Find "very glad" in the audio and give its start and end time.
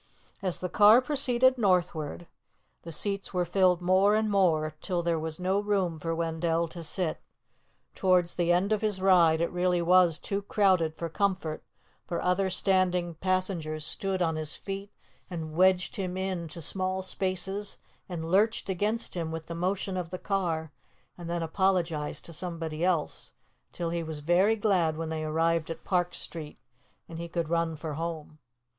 24.21-24.97